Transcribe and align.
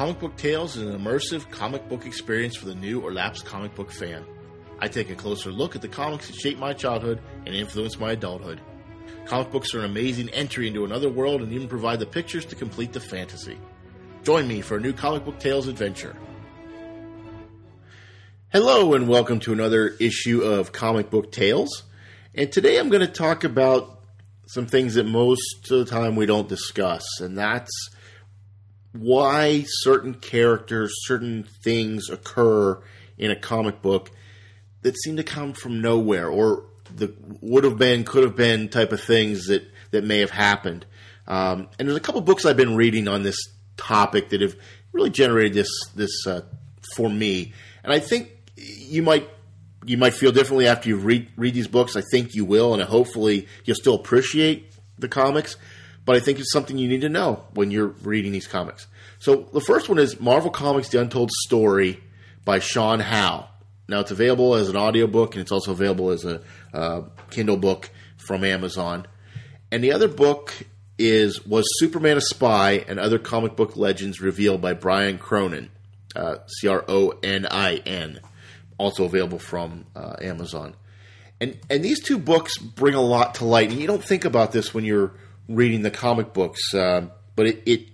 Comic 0.00 0.18
Book 0.18 0.36
Tales 0.38 0.76
is 0.76 0.88
an 0.88 0.98
immersive 0.98 1.50
comic 1.50 1.86
book 1.90 2.06
experience 2.06 2.56
for 2.56 2.64
the 2.64 2.74
new 2.74 3.02
or 3.02 3.12
lapsed 3.12 3.44
comic 3.44 3.74
book 3.74 3.92
fan. 3.92 4.24
I 4.78 4.88
take 4.88 5.10
a 5.10 5.14
closer 5.14 5.50
look 5.52 5.76
at 5.76 5.82
the 5.82 5.88
comics 5.88 6.28
that 6.28 6.36
shaped 6.36 6.58
my 6.58 6.72
childhood 6.72 7.20
and 7.44 7.54
influenced 7.54 8.00
my 8.00 8.12
adulthood. 8.12 8.62
Comic 9.26 9.50
books 9.50 9.74
are 9.74 9.80
an 9.80 9.84
amazing 9.84 10.30
entry 10.30 10.68
into 10.68 10.86
another 10.86 11.10
world 11.10 11.42
and 11.42 11.52
even 11.52 11.68
provide 11.68 11.98
the 11.98 12.06
pictures 12.06 12.46
to 12.46 12.56
complete 12.56 12.94
the 12.94 13.00
fantasy. 13.00 13.58
Join 14.22 14.48
me 14.48 14.62
for 14.62 14.78
a 14.78 14.80
new 14.80 14.94
Comic 14.94 15.26
Book 15.26 15.38
Tales 15.38 15.68
adventure. 15.68 16.16
Hello, 18.54 18.94
and 18.94 19.06
welcome 19.06 19.38
to 19.40 19.52
another 19.52 19.88
issue 20.00 20.40
of 20.40 20.72
Comic 20.72 21.10
Book 21.10 21.30
Tales. 21.30 21.82
And 22.34 22.50
today 22.50 22.78
I'm 22.78 22.88
going 22.88 23.06
to 23.06 23.12
talk 23.12 23.44
about 23.44 24.00
some 24.46 24.64
things 24.64 24.94
that 24.94 25.04
most 25.04 25.70
of 25.70 25.80
the 25.80 25.84
time 25.84 26.16
we 26.16 26.24
don't 26.24 26.48
discuss, 26.48 27.04
and 27.20 27.36
that's 27.36 27.90
why 28.92 29.64
certain 29.66 30.14
characters, 30.14 30.92
certain 31.06 31.44
things 31.62 32.08
occur 32.10 32.80
in 33.16 33.30
a 33.30 33.36
comic 33.36 33.82
book 33.82 34.10
that 34.82 34.96
seem 34.98 35.16
to 35.16 35.22
come 35.22 35.52
from 35.52 35.80
nowhere 35.80 36.28
or 36.28 36.64
the 36.94 37.14
would 37.40 37.64
have 37.64 37.78
been, 37.78 38.04
could 38.04 38.24
have 38.24 38.36
been 38.36 38.68
type 38.68 38.92
of 38.92 39.00
things 39.00 39.46
that, 39.46 39.62
that 39.92 40.04
may 40.04 40.18
have 40.18 40.30
happened. 40.30 40.86
Um, 41.28 41.68
and 41.78 41.86
there's 41.86 41.96
a 41.96 42.00
couple 42.00 42.20
books 42.22 42.44
I've 42.44 42.56
been 42.56 42.76
reading 42.76 43.06
on 43.06 43.22
this 43.22 43.36
topic 43.76 44.30
that 44.30 44.40
have 44.40 44.56
really 44.92 45.10
generated 45.10 45.54
this 45.54 45.68
this 45.94 46.26
uh, 46.26 46.42
for 46.96 47.08
me. 47.08 47.52
And 47.84 47.92
I 47.92 48.00
think 48.00 48.30
you 48.56 49.02
might 49.02 49.28
you 49.84 49.96
might 49.96 50.14
feel 50.14 50.32
differently 50.32 50.66
after 50.66 50.88
you 50.88 50.96
read 50.96 51.28
read 51.36 51.54
these 51.54 51.68
books. 51.68 51.96
I 51.96 52.02
think 52.10 52.34
you 52.34 52.44
will, 52.44 52.74
and 52.74 52.82
hopefully 52.82 53.46
you'll 53.64 53.76
still 53.76 53.94
appreciate 53.94 54.72
the 54.98 55.08
comics. 55.08 55.56
But 56.10 56.16
I 56.16 56.20
think 56.24 56.40
it's 56.40 56.50
something 56.50 56.76
you 56.76 56.88
need 56.88 57.02
to 57.02 57.08
know 57.08 57.44
when 57.54 57.70
you're 57.70 57.94
reading 58.02 58.32
these 58.32 58.48
comics. 58.48 58.88
So 59.20 59.48
the 59.52 59.60
first 59.60 59.88
one 59.88 60.00
is 60.00 60.18
Marvel 60.18 60.50
Comics: 60.50 60.88
The 60.88 61.00
Untold 61.00 61.30
Story 61.30 62.02
by 62.44 62.58
Sean 62.58 62.98
Howe. 62.98 63.46
Now 63.86 64.00
it's 64.00 64.10
available 64.10 64.56
as 64.56 64.68
an 64.68 64.76
audiobook 64.76 65.36
and 65.36 65.40
it's 65.40 65.52
also 65.52 65.70
available 65.70 66.10
as 66.10 66.24
a 66.24 66.42
uh, 66.74 67.02
Kindle 67.30 67.58
book 67.58 67.90
from 68.16 68.42
Amazon. 68.42 69.06
And 69.70 69.84
the 69.84 69.92
other 69.92 70.08
book 70.08 70.52
is 70.98 71.46
was 71.46 71.64
Superman 71.78 72.16
a 72.16 72.22
Spy 72.22 72.84
and 72.88 72.98
Other 72.98 73.20
Comic 73.20 73.54
Book 73.54 73.76
Legends 73.76 74.20
revealed 74.20 74.60
by 74.60 74.74
Brian 74.74 75.16
Cronin, 75.16 75.70
uh, 76.16 76.38
C 76.48 76.66
R 76.66 76.84
O 76.88 77.10
N 77.22 77.46
I 77.48 77.76
N 77.86 78.18
also 78.78 79.04
available 79.04 79.38
from 79.38 79.86
uh, 79.94 80.16
Amazon. 80.20 80.74
And 81.40 81.56
and 81.70 81.84
these 81.84 82.02
two 82.02 82.18
books 82.18 82.58
bring 82.58 82.96
a 82.96 83.00
lot 83.00 83.36
to 83.36 83.44
light. 83.44 83.70
And 83.70 83.80
you 83.80 83.86
don't 83.86 84.02
think 84.04 84.24
about 84.24 84.50
this 84.50 84.74
when 84.74 84.84
you're 84.84 85.12
reading 85.50 85.82
the 85.82 85.90
comic 85.90 86.32
books, 86.32 86.74
uh, 86.74 87.08
but 87.36 87.46
it, 87.46 87.62
it 87.66 87.88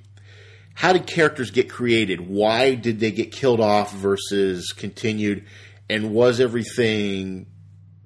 how 0.75 0.93
did 0.93 1.07
characters 1.07 1.51
get 1.51 1.71
created? 1.71 2.29
Why 2.29 2.75
did 2.75 3.01
they 3.01 3.11
get 3.11 3.33
killed 3.33 3.61
off 3.61 3.95
versus 3.95 4.73
continued? 4.73 5.45
And 5.89 6.13
was 6.13 6.39
everything 6.39 7.47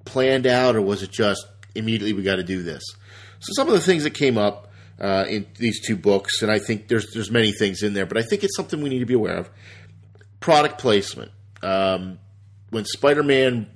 planned 0.05 0.47
out, 0.47 0.75
or 0.75 0.81
was 0.81 1.03
it 1.03 1.11
just 1.11 1.45
immediately 1.75 2.13
we 2.13 2.23
got 2.23 2.37
to 2.37 2.43
do 2.43 2.63
this? 2.63 2.81
So 3.39 3.51
some 3.53 3.67
of 3.67 3.73
the 3.73 3.81
things 3.81 4.03
that 4.03 4.13
came 4.13 4.37
up 4.37 4.71
uh, 4.99 5.25
in 5.27 5.47
these 5.55 5.85
two 5.85 5.97
books, 5.97 6.41
and 6.41 6.51
I 6.51 6.59
think 6.59 6.87
there's 6.87 7.11
there's 7.13 7.29
many 7.29 7.51
things 7.51 7.83
in 7.83 7.93
there, 7.93 8.05
but 8.05 8.17
I 8.17 8.21
think 8.21 8.43
it's 8.43 8.55
something 8.55 8.81
we 8.81 8.89
need 8.89 8.99
to 8.99 9.05
be 9.05 9.15
aware 9.15 9.35
of. 9.35 9.49
Product 10.39 10.79
placement. 10.79 11.31
Um, 11.61 12.19
when 12.69 12.85
Spider-Man 12.85 13.67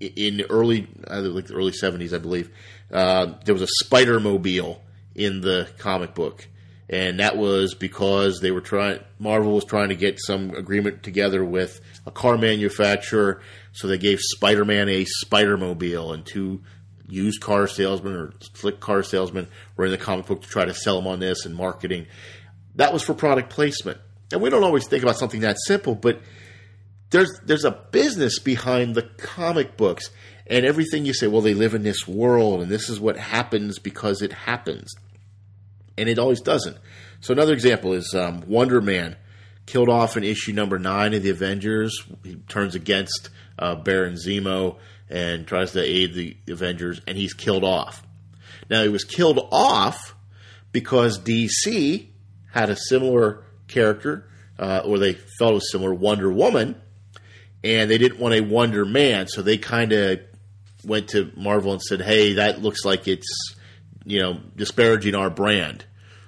in 0.00 0.36
the 0.38 0.50
early, 0.50 0.88
like 1.08 1.46
the 1.46 1.54
early 1.54 1.72
'70s, 1.72 2.12
I 2.12 2.18
believe, 2.18 2.50
uh, 2.92 3.34
there 3.44 3.54
was 3.54 3.62
a 3.62 3.68
Spider 3.84 4.18
Mobile 4.18 4.82
in 5.14 5.40
the 5.40 5.68
comic 5.78 6.14
book, 6.14 6.48
and 6.88 7.20
that 7.20 7.36
was 7.36 7.74
because 7.74 8.40
they 8.40 8.50
were 8.50 8.60
trying. 8.60 9.00
Marvel 9.18 9.54
was 9.54 9.64
trying 9.64 9.90
to 9.90 9.94
get 9.94 10.18
some 10.20 10.50
agreement 10.54 11.02
together 11.02 11.44
with 11.44 11.80
a 12.06 12.10
car 12.10 12.36
manufacturer, 12.36 13.40
so 13.72 13.88
they 13.88 13.98
gave 13.98 14.20
Spider-Man 14.20 14.88
a 14.88 15.04
Spider 15.04 15.56
Mobile, 15.56 16.12
and 16.12 16.24
two 16.24 16.62
used 17.08 17.40
car 17.40 17.66
salesmen 17.66 18.14
or 18.14 18.32
slick 18.54 18.80
car 18.80 19.02
salesmen 19.02 19.46
were 19.76 19.84
in 19.84 19.90
the 19.90 19.98
comic 19.98 20.26
book 20.26 20.42
to 20.42 20.48
try 20.48 20.64
to 20.64 20.74
sell 20.74 20.96
them 20.96 21.06
on 21.06 21.20
this 21.20 21.44
and 21.44 21.54
marketing. 21.54 22.06
That 22.76 22.92
was 22.92 23.02
for 23.02 23.14
product 23.14 23.50
placement, 23.50 23.98
and 24.32 24.40
we 24.40 24.50
don't 24.50 24.64
always 24.64 24.86
think 24.86 25.02
about 25.02 25.18
something 25.18 25.40
that 25.40 25.58
simple, 25.60 25.94
but 25.94 26.20
there's 27.12 27.30
there's 27.44 27.64
a 27.64 27.70
business 27.70 28.40
behind 28.40 28.94
the 28.94 29.02
comic 29.02 29.76
books 29.76 30.10
and 30.48 30.66
everything 30.66 31.04
you 31.04 31.14
say 31.14 31.28
well 31.28 31.42
they 31.42 31.54
live 31.54 31.74
in 31.74 31.84
this 31.84 32.08
world 32.08 32.60
and 32.60 32.70
this 32.70 32.88
is 32.88 32.98
what 32.98 33.16
happens 33.16 33.78
because 33.78 34.20
it 34.22 34.32
happens 34.32 34.92
and 35.96 36.08
it 36.08 36.18
always 36.18 36.40
doesn't. 36.40 36.76
So 37.20 37.32
another 37.32 37.52
example 37.52 37.92
is 37.92 38.14
um, 38.14 38.42
wonder 38.46 38.80
man 38.80 39.16
killed 39.66 39.88
off 39.88 40.16
in 40.16 40.24
issue 40.24 40.52
number 40.52 40.78
nine 40.78 41.14
of 41.14 41.22
the 41.22 41.30
avengers. 41.30 42.02
He 42.24 42.36
turns 42.48 42.74
against 42.74 43.30
uh, 43.58 43.76
baron 43.76 44.14
zemo 44.14 44.76
and 45.08 45.46
tries 45.46 45.72
to 45.72 45.82
aid 45.82 46.14
the 46.14 46.36
avengers 46.48 47.00
and 47.06 47.16
he's 47.16 47.34
killed 47.34 47.64
off. 47.64 48.02
Now 48.68 48.82
he 48.82 48.88
was 48.88 49.04
killed 49.04 49.46
off 49.52 50.14
because 50.72 51.18
dc 51.18 52.06
had 52.50 52.70
a 52.70 52.76
similar 52.76 53.44
character 53.68 54.28
uh, 54.58 54.82
or 54.84 54.98
they 54.98 55.14
felt 55.38 55.56
a 55.56 55.60
similar 55.60 55.94
wonder 55.94 56.30
woman 56.32 56.80
and 57.64 57.90
they 57.90 57.98
didn't 57.98 58.18
want 58.18 58.34
a 58.34 58.40
Wonder 58.40 58.84
Man, 58.84 59.28
so 59.28 59.42
they 59.42 59.58
kind 59.58 59.92
of 59.92 60.20
went 60.84 61.08
to 61.08 61.30
Marvel 61.36 61.72
and 61.72 61.82
said, 61.82 62.00
"Hey, 62.00 62.34
that 62.34 62.60
looks 62.60 62.84
like 62.84 63.06
it's 63.06 63.54
you 64.04 64.20
know 64.20 64.40
disparaging 64.56 65.14
our 65.14 65.30
brand." 65.30 65.84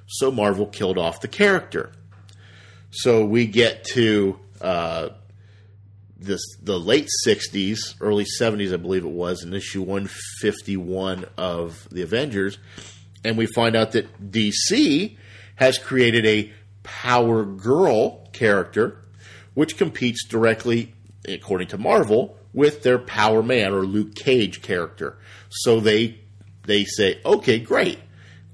So 0.06 0.30
Marvel 0.30 0.66
killed 0.66 0.98
off 0.98 1.20
the 1.20 1.28
character. 1.28 1.92
So 2.90 3.24
we 3.24 3.46
get 3.46 3.84
to 3.94 4.38
uh, 4.60 5.08
this 6.16 6.42
the 6.62 6.78
late 6.78 7.08
'60s, 7.26 7.96
early 8.00 8.24
'70s, 8.40 8.72
I 8.72 8.76
believe 8.76 9.04
it 9.04 9.10
was, 9.10 9.42
in 9.42 9.52
issue 9.52 9.82
151 9.82 11.26
of 11.36 11.88
the 11.90 12.02
Avengers, 12.02 12.58
and 13.24 13.36
we 13.36 13.46
find 13.46 13.76
out 13.76 13.92
that 13.92 14.30
DC 14.30 15.16
has 15.56 15.78
created 15.78 16.26
a 16.26 16.52
Power 16.82 17.44
Girl 17.44 18.28
character, 18.32 19.02
which 19.54 19.76
competes 19.76 20.26
directly 20.26 20.94
according 21.26 21.68
to 21.68 21.78
Marvel, 21.78 22.36
with 22.52 22.82
their 22.82 22.98
Power 22.98 23.42
Man 23.42 23.72
or 23.72 23.84
Luke 23.84 24.14
Cage 24.14 24.62
character. 24.62 25.18
So 25.48 25.80
they 25.80 26.20
they 26.66 26.84
say, 26.84 27.20
okay, 27.24 27.58
great. 27.58 27.98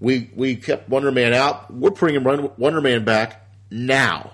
We 0.00 0.30
we 0.34 0.56
kept 0.56 0.88
Wonder 0.88 1.12
Man 1.12 1.34
out. 1.34 1.72
We're 1.72 1.90
bringing 1.90 2.24
Wonder 2.24 2.80
Man 2.80 3.04
back 3.04 3.48
now, 3.70 4.32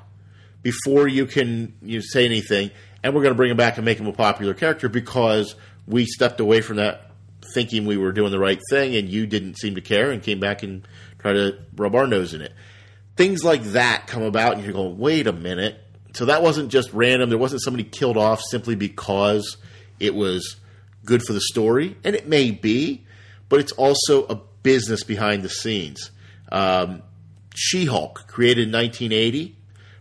before 0.62 1.08
you 1.08 1.26
can 1.26 1.74
you 1.82 2.00
say 2.02 2.24
anything, 2.24 2.70
and 3.02 3.14
we're 3.14 3.22
going 3.22 3.34
to 3.34 3.36
bring 3.36 3.50
him 3.50 3.56
back 3.56 3.76
and 3.76 3.84
make 3.84 3.98
him 3.98 4.06
a 4.06 4.12
popular 4.12 4.54
character 4.54 4.88
because 4.88 5.56
we 5.86 6.06
stepped 6.06 6.40
away 6.40 6.60
from 6.60 6.76
that 6.76 7.10
thinking 7.54 7.86
we 7.86 7.96
were 7.96 8.12
doing 8.12 8.30
the 8.30 8.38
right 8.38 8.60
thing, 8.70 8.94
and 8.94 9.08
you 9.08 9.26
didn't 9.26 9.56
seem 9.58 9.74
to 9.74 9.80
care 9.80 10.10
and 10.10 10.22
came 10.22 10.40
back 10.40 10.62
and 10.62 10.86
tried 11.18 11.34
to 11.34 11.58
rub 11.76 11.94
our 11.94 12.06
nose 12.06 12.32
in 12.32 12.40
it. 12.40 12.52
Things 13.16 13.42
like 13.42 13.62
that 13.64 14.06
come 14.06 14.22
about, 14.22 14.54
and 14.54 14.64
you're 14.64 14.72
going, 14.72 14.98
wait 14.98 15.26
a 15.26 15.32
minute 15.32 15.80
so 16.16 16.24
that 16.24 16.42
wasn't 16.42 16.70
just 16.70 16.90
random. 16.94 17.28
There 17.28 17.38
wasn't 17.38 17.62
somebody 17.62 17.84
killed 17.84 18.16
off 18.16 18.40
simply 18.40 18.74
because 18.74 19.58
it 20.00 20.14
was 20.14 20.56
good 21.04 21.22
for 21.22 21.34
the 21.34 21.42
story, 21.42 21.94
and 22.04 22.16
it 22.16 22.26
may 22.26 22.50
be, 22.50 23.04
but 23.48 23.60
it's 23.60 23.72
also 23.72 24.26
a 24.26 24.40
business 24.62 25.04
behind 25.04 25.42
the 25.42 25.48
scenes. 25.48 26.10
Um, 26.50 27.02
she 27.54 27.86
Hulk, 27.86 28.26
created 28.26 28.68
in 28.68 28.72
1980, 28.72 29.56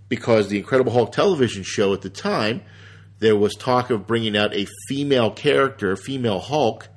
because 0.10 0.50
the 0.50 0.58
Incredible 0.58 0.92
Hulk 0.92 1.12
television 1.12 1.64
show 1.64 1.94
at 1.94 2.02
the 2.02 2.10
time, 2.10 2.62
there 3.20 3.36
was 3.36 3.56
talk 3.56 3.90
of 3.90 4.06
bringing 4.06 4.36
out 4.36 4.54
a 4.54 4.68
female 4.88 5.32
character, 5.32 5.92
a 5.92 5.98
female 5.98 6.40
Hulk, 6.40 6.90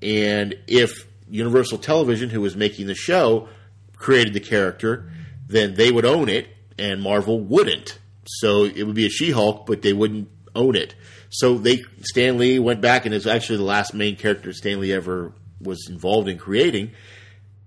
and 0.00 0.54
if 0.66 1.06
Universal 1.28 1.78
Television, 1.78 2.30
who 2.30 2.40
was 2.40 2.56
making 2.56 2.86
the 2.86 2.94
show, 2.94 3.48
created 3.96 4.32
the 4.32 4.40
character, 4.40 5.10
then 5.46 5.74
they 5.74 5.90
would 5.90 6.04
own 6.04 6.28
it, 6.28 6.48
and 6.78 7.02
Marvel 7.02 7.40
wouldn't. 7.40 7.98
So 8.24 8.64
it 8.64 8.84
would 8.84 8.94
be 8.94 9.06
a 9.06 9.10
She-Hulk, 9.10 9.66
but 9.66 9.82
they 9.82 9.92
wouldn't 9.92 10.28
own 10.54 10.76
it. 10.76 10.94
So 11.30 11.58
they 11.58 11.82
Stan 12.02 12.38
Lee 12.38 12.58
went 12.58 12.80
back 12.80 13.04
and 13.04 13.14
is 13.14 13.26
actually 13.26 13.58
the 13.58 13.64
last 13.64 13.92
main 13.92 14.16
character 14.16 14.52
Stan 14.52 14.80
Lee 14.80 14.92
ever 14.92 15.32
was 15.60 15.88
involved 15.88 16.28
in 16.28 16.38
creating. 16.38 16.92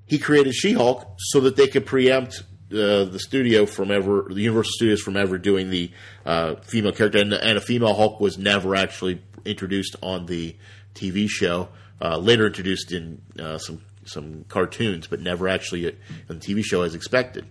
He 0.06 0.20
created 0.20 0.54
She-Hulk 0.54 1.16
so 1.18 1.40
that 1.42 1.56
they 1.56 1.68
could 1.68 1.86
preempt 1.86 2.44
uh, 2.72 3.06
the 3.06 3.20
studio 3.20 3.66
from 3.66 3.92
ever, 3.92 4.28
the 4.30 4.42
Universal 4.42 4.72
Studios 4.76 5.02
from 5.02 5.18
ever 5.18 5.38
doing 5.38 5.70
the 5.70 5.92
uh, 6.26 6.56
female 6.56 6.94
character, 6.94 7.20
and, 7.20 7.34
and, 7.34 7.58
a 7.58 7.62
female 7.62 7.94
Hulk 7.94 8.20
was 8.20 8.38
never 8.38 8.76
actually 8.76 9.22
introduced 9.44 9.96
on 10.02 10.26
the 10.26 10.56
TV 10.96 11.28
show. 11.30 11.70
Uh, 12.02 12.18
later 12.18 12.48
introduced 12.48 12.92
in 12.92 13.22
uh, 13.38 13.58
some 13.58 13.82
some 14.06 14.46
cartoons, 14.48 15.08
but 15.08 15.20
never 15.20 15.48
actually 15.48 15.86
on 15.88 15.94
the 16.28 16.36
TV 16.36 16.64
show 16.64 16.82
as 16.82 16.96
expected. 16.96 17.46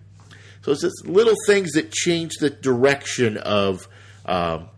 So 0.63 0.71
it's 0.71 0.81
just 0.81 1.05
little 1.05 1.35
things 1.47 1.71
that 1.73 1.91
change 1.91 2.33
the 2.39 2.49
direction 2.49 3.37
of 3.37 3.87
um, 4.25 4.69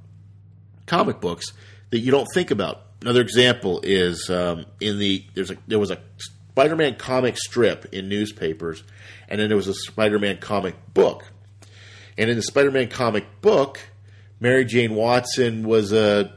comic 0.86 1.20
books 1.20 1.54
that 1.90 2.00
you 2.00 2.12
don't 2.12 2.28
think 2.34 2.52
about. 2.52 2.82
Another 3.04 3.22
example 3.22 3.82
is 3.84 4.30
um, 4.30 4.66
in 4.80 4.98
the 4.98 5.26
there's 5.34 5.52
a 5.52 5.58
there 5.68 5.80
was 5.80 5.92
a 5.92 6.00
Spider-Man 6.52 6.96
comic 6.96 7.38
strip 7.38 7.94
in 7.94 8.08
newspapers, 8.08 8.84
and 9.28 9.40
then 9.42 9.50
there 9.50 9.58
was 9.58 9.68
a 9.68 9.74
Spider-Man 9.74 10.38
comic 10.38 10.76
book. 10.94 11.30
And 12.18 12.30
in 12.30 12.36
the 12.36 12.44
Spider 12.44 12.72
Man 12.72 12.88
comic 12.88 13.42
book, 13.42 13.80
Mary 14.40 14.66
Jane 14.66 14.96
Watson 14.96 15.68
was 15.68 15.92
a 15.92 16.32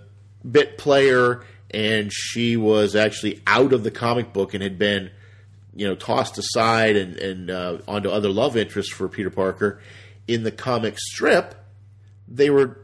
bit 0.49 0.79
player 0.79 1.45
and 1.71 2.13
she 2.13 2.57
was 2.57 2.95
actually 2.95 3.43
out 3.47 3.73
of 3.73 3.83
the 3.83 3.91
comic 3.91 4.33
book 4.33 4.55
and 4.55 4.63
had 4.63 4.79
been 4.79 5.11
you 5.75 5.87
know 5.87 5.95
tossed 5.95 6.39
aside 6.39 6.97
and, 6.97 7.17
and 7.17 7.51
uh, 7.51 7.79
onto 7.87 8.09
other 8.09 8.29
love 8.29 8.57
interests 8.57 8.93
for 8.93 9.09
Peter 9.09 9.31
Parker. 9.31 9.81
In 10.27 10.43
the 10.43 10.51
comic 10.51 10.99
strip, 10.99 11.55
they 12.27 12.51
were 12.51 12.79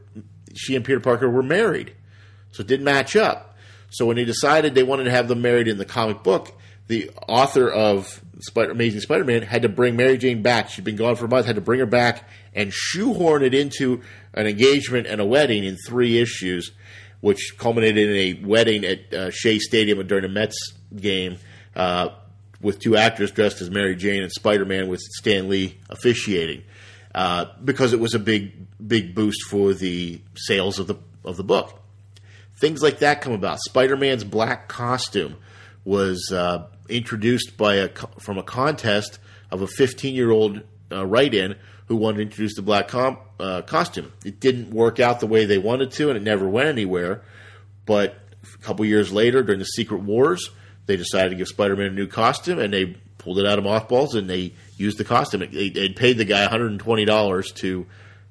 she 0.55 0.77
and 0.77 0.85
Peter 0.85 1.01
Parker 1.01 1.31
were 1.31 1.43
married, 1.43 1.95
so 2.51 2.61
it 2.61 2.67
didn't 2.67 2.85
match 2.85 3.17
up. 3.17 3.52
So 3.93 4.07
when 4.07 4.17
they 4.17 4.25
decided 4.25 4.75
they 4.75 4.83
wanted 4.83 5.05
to 5.05 5.11
have 5.11 5.29
them 5.29 5.43
married 5.43 5.69
in 5.69 5.79
the 5.79 5.85
comic 5.85 6.23
book, 6.23 6.53
the 6.89 7.11
author 7.29 7.71
of 7.71 8.23
Spider- 8.41 8.73
Amazing 8.73 9.01
Spider-Man 9.01 9.43
had 9.43 9.63
to 9.63 9.69
bring 9.69 9.97
Mary 9.97 10.19
Jane 10.19 10.43
back. 10.43 10.69
She'd 10.69 10.85
been 10.85 10.97
gone 10.97 11.17
for 11.17 11.27
a 11.27 11.29
month, 11.29 11.47
had 11.47 11.55
to 11.55 11.61
bring 11.61 11.79
her 11.81 11.87
back 11.87 12.29
and 12.55 12.73
shoehorn 12.73 13.43
it 13.43 13.55
into 13.55 14.03
an 14.35 14.47
engagement 14.47 15.07
and 15.07 15.21
a 15.21 15.25
wedding 15.25 15.65
in 15.65 15.77
three 15.87 16.19
issues, 16.19 16.73
which 17.21 17.55
culminated 17.59 18.09
in 18.09 18.17
a 18.17 18.47
wedding 18.47 18.85
at 18.85 19.15
uh, 19.15 19.31
Shea 19.31 19.59
Stadium 19.59 20.05
during 20.07 20.25
a 20.25 20.29
Mets 20.29 20.73
game. 20.97 21.39
Uh, 21.77 22.11
with 22.61 22.79
two 22.79 22.97
actors 22.97 23.33
dressed 23.33 23.61
as 23.61 23.71
Mary 23.71 23.97
Jane 23.97 24.23
and 24.23 24.31
Spider 24.31 24.65
Man 24.65 24.89
with 24.89 25.01
Stan 25.01 25.49
Lee 25.49 25.79
officiating, 25.91 26.63
uh, 27.15 27.47
because 27.63 27.93
it 27.93 28.01
was 28.01 28.15
a 28.15 28.19
big 28.19 28.53
big 28.87 29.15
boost 29.15 29.49
for 29.49 29.75
the 29.75 30.21
sales 30.37 30.79
of 30.79 30.87
the 30.87 30.97
of 31.25 31.37
the 31.37 31.45
book. 31.45 31.82
Things 32.63 32.81
like 32.81 33.01
that 33.01 33.23
come 33.23 33.33
about. 33.33 33.59
Spider 33.59 33.97
Man's 33.97 34.23
black 34.23 34.69
costume 34.69 35.35
was 35.85 36.31
uh, 36.33 36.69
introduced 36.89 37.57
by 37.57 37.75
a 37.75 37.89
from 38.21 38.39
a 38.39 38.45
contest 38.45 39.19
of 39.51 39.63
a 39.63 39.67
15 39.67 40.15
year 40.15 40.31
old 40.31 40.63
uh, 40.93 41.05
write 41.05 41.35
in 41.35 41.57
who 41.87 41.97
wanted 41.97 42.19
to 42.19 42.23
introduce 42.23 42.55
the 42.55 42.63
black 42.63 42.87
com- 42.87 43.19
uh, 43.41 43.63
costume. 43.63 44.13
It 44.25 44.39
didn't 44.39 44.71
work 44.71 45.01
out 45.01 45.19
the 45.19 45.27
way 45.27 45.45
they 45.45 45.59
wanted 45.59 45.91
to, 45.91 46.11
and 46.11 46.17
it 46.17 46.23
never 46.23 46.49
went 46.49 46.69
anywhere. 46.69 47.23
But 47.85 48.17
a 48.55 48.59
couple 48.59 48.85
years 48.85 49.13
later, 49.13 49.43
during 49.43 49.59
the 49.59 49.65
Secret 49.65 50.03
Wars, 50.03 50.49
they 50.87 50.97
decided 50.97 51.31
to 51.31 51.35
give 51.35 51.49
Spider-Man 51.49 51.87
a 51.87 51.91
new 51.91 52.07
costume, 52.07 52.61
and 52.61 52.73
they 52.73 52.97
pulled 53.19 53.41
it 53.41 53.47
out 53.47 53.59
of 53.59 53.65
mothballs 53.65 54.15
and 54.15 54.31
they 54.31 54.55
used 54.77 54.99
the 54.99 55.05
costume. 55.05 55.41
They, 55.51 55.69
they 55.69 55.89
paid 55.89 56.17
the 56.17 56.25
guy 56.25 56.47
$120 56.47 57.55
to 57.57 57.87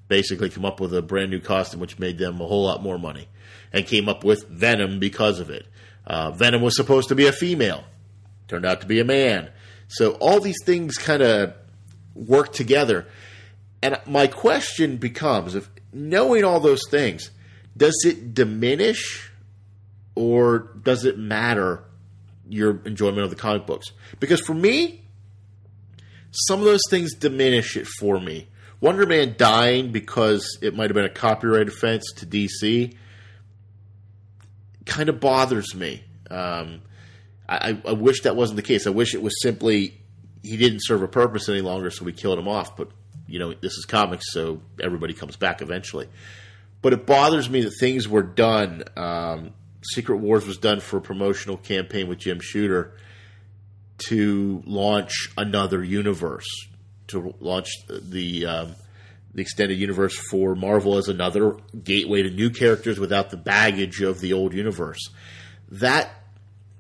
basically 0.08 0.50
come 0.50 0.66
up 0.66 0.80
with 0.80 0.94
a 0.94 1.02
brand 1.02 1.32
new 1.32 1.40
costume, 1.40 1.80
which 1.80 2.00
made 2.00 2.18
them 2.18 2.40
a 2.40 2.46
whole 2.46 2.66
lot 2.66 2.82
more 2.82 2.98
money, 2.98 3.28
and 3.72 3.86
came 3.86 4.10
up 4.10 4.24
with 4.24 4.48
Venom 4.48 5.00
because 5.00 5.40
of 5.40 5.50
it. 5.50 5.66
Uh, 6.06 6.32
Venom 6.32 6.62
was 6.62 6.76
supposed 6.76 7.10
to 7.10 7.16
be 7.16 7.28
a 7.28 7.32
female, 7.32 7.84
turned 8.48 8.66
out 8.66 8.82
to 8.82 8.88
be 8.88 9.00
a 9.00 9.06
man. 9.06 9.50
So 9.88 10.12
all 10.14 10.40
these 10.40 10.64
things 10.64 10.98
kind 10.98 11.22
of 11.22 11.54
work 12.16 12.54
together. 12.54 13.08
And 13.82 14.00
my 14.06 14.28
question 14.28 14.98
becomes: 14.98 15.56
if 15.56 15.70
knowing 15.94 16.44
all 16.44 16.60
those 16.60 16.88
things, 16.90 17.32
does 17.76 18.04
it 18.06 18.34
diminish 18.34 19.32
or 20.16 20.72
does 20.84 21.06
it 21.06 21.18
matter 21.18 21.84
your 22.52 22.82
enjoyment 22.86 23.24
of 23.24 23.30
the 23.30 23.36
comic 23.36 23.66
books. 23.66 23.92
Because 24.20 24.42
for 24.42 24.54
me, 24.54 25.02
some 26.32 26.60
of 26.60 26.66
those 26.66 26.82
things 26.90 27.16
diminish 27.16 27.78
it 27.78 27.88
for 28.00 28.20
me. 28.20 28.48
Wonder 28.80 29.06
Man 29.06 29.36
dying 29.38 29.92
because 29.92 30.58
it 30.62 30.76
might 30.76 30.90
have 30.90 30.96
been 30.96 31.06
a 31.06 31.10
copyright 31.10 31.68
offense 31.68 32.04
to 32.18 32.26
DC 32.26 32.96
kind 34.86 35.10
of 35.10 35.20
bothers 35.20 35.76
me. 35.76 36.04
Um, 36.30 36.82
I, 37.48 37.78
I, 37.86 37.92
wish 37.92 38.22
that 38.22 38.36
wasn't 38.36 38.56
the 38.56 38.64
case. 38.64 38.88
I 38.88 38.92
wish 38.92 39.14
it 39.14 39.22
was 39.22 39.42
simply 39.42 40.00
he 40.44 40.56
didn't 40.56 40.80
serve 40.82 41.02
a 41.02 41.08
purpose 41.08 41.50
any 41.50 41.62
longer, 41.62 41.92
so 41.92 42.06
we 42.06 42.14
killed 42.14 42.40
him 42.40 42.48
off. 42.48 42.78
But 42.78 42.90
you 43.28 43.40
know, 43.40 43.54
this 43.54 43.74
is 43.74 43.86
comics, 43.86 44.32
so 44.32 44.62
everybody 44.82 45.14
comes 45.14 45.36
back 45.36 45.62
eventually. 45.62 46.08
But 46.82 46.94
it 46.94 47.06
bothers 47.06 47.50
me 47.50 47.62
that 47.62 47.72
things 47.72 48.08
were 48.08 48.24
done 48.24 48.84
um, 48.96 49.54
Secret 49.84 50.18
Wars 50.18 50.46
was 50.46 50.58
done 50.58 50.80
for 50.80 50.98
a 50.98 51.02
promotional 51.02 51.58
campaign 51.58 52.08
with 52.08 52.20
Jim 52.20 52.40
Shooter 52.40 52.94
to 54.10 54.64
launch 54.66 55.30
another 55.38 55.84
universe, 55.84 56.48
to 57.08 57.36
launch 57.40 57.70
the 57.88 58.46
um, 58.46 58.76
the 59.34 59.42
extended 59.42 59.78
universe 59.78 60.18
for 60.30 60.56
Marvel 60.56 60.98
as 60.98 61.08
another 61.08 61.56
gateway 61.84 62.24
to 62.24 62.30
new 62.30 62.50
characters 62.50 63.00
without 63.00 63.30
the 63.30 63.38
baggage 63.38 64.02
of 64.02 64.20
the 64.20 64.34
old 64.34 64.54
universe. 64.54 65.10
That 65.70 66.10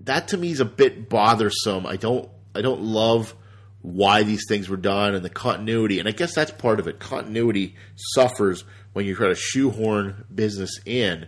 that 0.01 0.29
to 0.29 0.37
me 0.37 0.51
is 0.51 0.59
a 0.59 0.65
bit 0.65 1.09
bothersome. 1.09 1.85
I 1.85 1.95
don't 1.95 2.29
I 2.53 2.61
don't 2.61 2.81
love 2.81 3.35
why 3.81 4.23
these 4.23 4.45
things 4.47 4.69
were 4.69 4.77
done 4.77 5.15
and 5.15 5.25
the 5.25 5.29
continuity, 5.29 5.99
and 5.99 6.07
I 6.07 6.11
guess 6.11 6.35
that's 6.35 6.51
part 6.51 6.79
of 6.79 6.87
it. 6.87 6.99
Continuity 6.99 7.75
suffers 7.95 8.63
when 8.93 9.05
you 9.05 9.15
try 9.15 9.29
to 9.29 9.35
shoehorn 9.35 10.25
business 10.33 10.79
in 10.85 11.27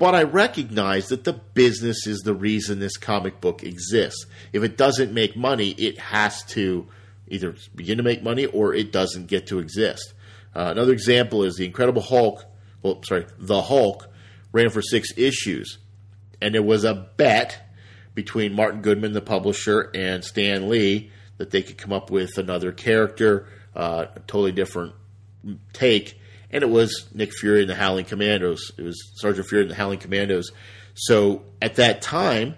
but 0.00 0.14
I 0.14 0.22
recognize 0.22 1.08
that 1.08 1.24
the 1.24 1.34
business 1.34 2.06
is 2.06 2.20
the 2.20 2.32
reason 2.32 2.78
this 2.78 2.96
comic 2.96 3.38
book 3.38 3.62
exists. 3.62 4.24
If 4.50 4.62
it 4.62 4.78
doesn't 4.78 5.12
make 5.12 5.36
money, 5.36 5.72
it 5.72 5.98
has 5.98 6.42
to 6.44 6.88
either 7.30 7.54
begin 7.74 7.96
to 7.96 8.02
make 8.02 8.22
money 8.22 8.46
or 8.46 8.74
it 8.74 8.92
doesn't 8.92 9.26
get 9.26 9.46
to 9.46 9.58
exist. 9.58 10.12
Uh, 10.54 10.68
another 10.72 10.92
example 10.92 11.44
is 11.44 11.56
the 11.56 11.64
Incredible 11.64 12.02
Hulk. 12.02 12.44
Well, 12.82 13.02
sorry, 13.04 13.26
the 13.38 13.62
Hulk 13.62 14.08
ran 14.52 14.70
for 14.70 14.82
six 14.82 15.16
issues, 15.16 15.78
and 16.42 16.54
there 16.54 16.62
was 16.62 16.84
a 16.84 16.94
bet 17.16 17.70
between 18.14 18.52
Martin 18.52 18.82
Goodman, 18.82 19.12
the 19.12 19.20
publisher, 19.20 19.90
and 19.94 20.24
Stan 20.24 20.68
Lee 20.68 21.10
that 21.38 21.50
they 21.50 21.62
could 21.62 21.78
come 21.78 21.92
up 21.92 22.10
with 22.10 22.36
another 22.36 22.72
character, 22.72 23.46
uh, 23.74 24.06
a 24.14 24.20
totally 24.20 24.52
different 24.52 24.94
take, 25.72 26.20
and 26.50 26.62
it 26.62 26.68
was 26.68 27.08
Nick 27.14 27.32
Fury 27.32 27.60
and 27.60 27.70
the 27.70 27.74
Howling 27.76 28.04
Commandos. 28.04 28.72
It 28.76 28.82
was 28.82 29.12
Sergeant 29.14 29.46
Fury 29.46 29.62
and 29.62 29.70
the 29.70 29.76
Howling 29.76 30.00
Commandos. 30.00 30.50
So 30.94 31.44
at 31.62 31.76
that 31.76 32.02
time, 32.02 32.56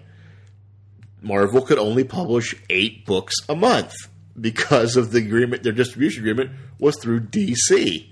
Marvel 1.21 1.61
could 1.61 1.77
only 1.77 2.03
publish 2.03 2.55
eight 2.69 3.05
books 3.05 3.35
a 3.47 3.55
month 3.55 3.93
because 4.39 4.95
of 4.95 5.11
the 5.11 5.19
agreement. 5.19 5.63
Their 5.63 5.73
distribution 5.73 6.23
agreement 6.23 6.51
was 6.79 6.97
through 6.99 7.21
DC, 7.21 8.07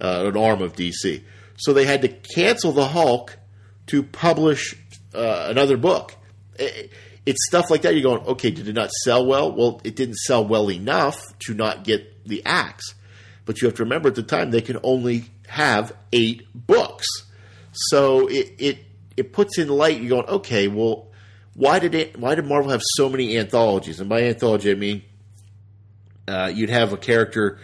uh, 0.00 0.24
an 0.26 0.36
arm 0.36 0.62
of 0.62 0.74
DC. 0.74 1.22
So 1.56 1.72
they 1.72 1.84
had 1.84 2.02
to 2.02 2.08
cancel 2.08 2.72
the 2.72 2.86
Hulk 2.86 3.38
to 3.86 4.02
publish 4.02 4.74
uh, 5.14 5.46
another 5.48 5.76
book. 5.76 6.14
It, 6.58 6.92
it's 7.24 7.46
stuff 7.46 7.70
like 7.70 7.82
that. 7.82 7.94
You're 7.94 8.02
going, 8.02 8.26
okay, 8.28 8.50
did 8.50 8.68
it 8.68 8.74
not 8.74 8.90
sell 8.90 9.26
well? 9.26 9.52
Well, 9.52 9.80
it 9.84 9.96
didn't 9.96 10.16
sell 10.16 10.46
well 10.46 10.70
enough 10.70 11.20
to 11.40 11.54
not 11.54 11.84
get 11.84 12.24
the 12.24 12.44
axe. 12.44 12.94
But 13.44 13.60
you 13.60 13.68
have 13.68 13.76
to 13.76 13.84
remember 13.84 14.08
at 14.08 14.14
the 14.14 14.22
time 14.22 14.50
they 14.50 14.60
can 14.60 14.78
only 14.82 15.24
have 15.48 15.92
eight 16.12 16.42
books. 16.54 17.06
So 17.72 18.26
it 18.28 18.54
it, 18.58 18.78
it 19.16 19.32
puts 19.32 19.58
in 19.58 19.68
light. 19.68 20.00
You're 20.00 20.22
going, 20.22 20.36
okay, 20.36 20.68
well, 20.68 21.08
why 21.54 21.78
did 21.78 21.94
it? 21.94 22.18
Why 22.18 22.34
did 22.34 22.46
Marvel 22.46 22.70
have 22.70 22.82
so 22.82 23.08
many 23.08 23.38
anthologies? 23.38 24.00
And 24.00 24.08
by 24.08 24.22
anthology, 24.22 24.70
I 24.70 24.74
mean 24.74 25.02
uh, 26.28 26.50
you'd 26.52 26.70
have 26.70 26.92
a 26.92 26.96
character 26.96 27.58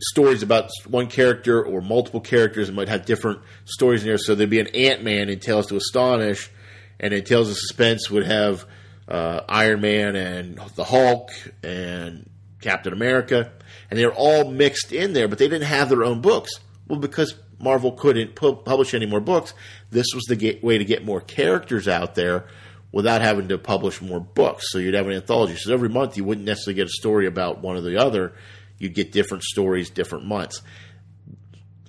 stories 0.00 0.42
about 0.42 0.70
one 0.86 1.06
character 1.06 1.64
or 1.64 1.80
multiple 1.80 2.20
characters 2.20 2.68
and 2.68 2.76
might 2.76 2.88
have 2.88 3.04
different 3.04 3.40
stories 3.64 4.02
in 4.02 4.08
there. 4.08 4.18
So 4.18 4.34
there'd 4.34 4.50
be 4.50 4.60
an 4.60 4.68
Ant 4.74 5.02
Man 5.02 5.28
in 5.28 5.38
Tales 5.38 5.66
to 5.68 5.76
Astonish, 5.76 6.50
and 6.98 7.14
in 7.14 7.24
Tales 7.24 7.50
of 7.50 7.56
Suspense 7.56 8.10
would 8.10 8.26
have 8.26 8.64
uh, 9.08 9.40
Iron 9.48 9.80
Man 9.80 10.16
and 10.16 10.60
the 10.74 10.84
Hulk 10.84 11.30
and 11.62 12.28
Captain 12.60 12.92
America 12.92 13.52
and 13.92 13.98
they're 13.98 14.14
all 14.14 14.50
mixed 14.50 14.90
in 14.90 15.12
there, 15.12 15.28
but 15.28 15.36
they 15.36 15.48
didn't 15.48 15.66
have 15.66 15.90
their 15.90 16.02
own 16.02 16.22
books. 16.22 16.50
Well, 16.88 16.98
because 16.98 17.34
Marvel 17.58 17.92
couldn't 17.92 18.34
pu- 18.34 18.56
publish 18.56 18.94
any 18.94 19.04
more 19.04 19.20
books, 19.20 19.52
this 19.90 20.06
was 20.14 20.24
the 20.28 20.34
get- 20.34 20.64
way 20.64 20.78
to 20.78 20.84
get 20.86 21.04
more 21.04 21.20
characters 21.20 21.86
out 21.86 22.14
there 22.14 22.46
without 22.92 23.22
having 23.22 23.48
to 23.48 23.58
publish 23.58 24.00
more 24.00 24.20
books. 24.20 24.70
So 24.70 24.78
you'd 24.78 24.94
have 24.94 25.06
an 25.06 25.14
anthology. 25.14 25.56
So 25.56 25.72
every 25.72 25.88
month 25.88 26.16
you 26.16 26.24
wouldn't 26.24 26.46
necessarily 26.46 26.76
get 26.76 26.86
a 26.86 26.90
story 26.90 27.26
about 27.26 27.60
one 27.60 27.76
or 27.76 27.80
the 27.80 27.96
other. 27.96 28.34
You'd 28.78 28.94
get 28.94 29.12
different 29.12 29.42
stories 29.42 29.90
different 29.90 30.26
months. 30.26 30.62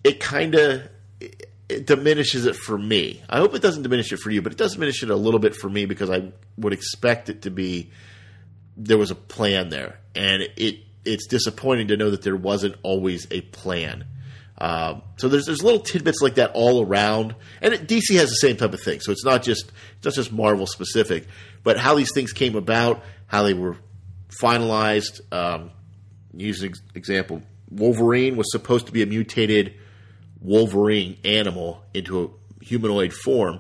It 0.04 0.20
kind 0.20 0.56
of 0.56 0.90
it 1.70 1.88
diminishes 1.88 2.46
it 2.46 2.56
for 2.56 2.78
me. 2.78 3.22
I 3.30 3.40
hope 3.40 3.56
it 3.56 3.62
doesn't 3.62 3.84
diminish 3.84 4.12
it 4.12 4.18
for 4.18 4.30
you, 4.30 4.42
but 4.42 4.52
it 4.52 4.58
does 4.58 4.74
diminish 4.74 5.04
it 5.04 5.10
a 5.10 5.16
little 5.16 5.40
bit 5.40 5.56
for 5.56 5.70
me 5.70 5.86
because 5.86 6.10
I 6.10 6.32
would 6.58 6.74
expect 6.74 7.30
it 7.30 7.44
to 7.44 7.50
be 7.50 7.90
there 8.76 8.98
was 8.98 9.12
a 9.12 9.16
plan 9.16 9.70
there, 9.70 10.00
and 10.16 10.44
it 10.56 10.80
it's 11.06 11.28
disappointing 11.28 11.90
to 11.90 11.98
know 11.98 12.12
that 12.12 12.22
there 12.22 12.36
wasn't 12.36 12.76
always 12.82 13.28
a 13.30 13.42
plan. 13.42 14.06
Uh, 14.58 15.00
so 15.18 15.28
there's 15.28 15.46
there's 15.46 15.64
little 15.64 15.80
tidbits 15.80 16.22
like 16.22 16.36
that 16.36 16.52
all 16.54 16.86
around, 16.86 17.36
and 17.62 17.74
it, 17.74 17.88
DC 17.88 18.16
has 18.16 18.30
the 18.30 18.36
same 18.36 18.56
type 18.56 18.74
of 18.74 18.82
thing. 18.82 19.00
So 19.00 19.12
it's 19.12 19.26
not 19.26 19.42
just 19.44 19.72
it's 19.98 20.06
not 20.06 20.14
just 20.14 20.32
Marvel 20.32 20.68
specific, 20.68 21.28
but 21.64 21.78
how 21.78 21.96
these 21.96 22.14
things 22.14 22.34
came 22.34 22.56
about, 22.56 23.04
how 23.28 23.44
they 23.44 23.54
were 23.54 23.78
finalized. 24.42 25.22
Um, 25.32 25.72
use 26.36 26.62
an 26.62 26.74
example: 26.94 27.42
Wolverine 27.72 28.38
was 28.38 28.52
supposed 28.52 28.86
to 28.86 28.92
be 28.92 29.02
a 29.02 29.08
mutated 29.08 29.74
Wolverine 30.40 31.18
animal 31.26 31.84
into 31.94 32.24
a 32.24 32.64
humanoid 32.64 33.12
form, 33.12 33.60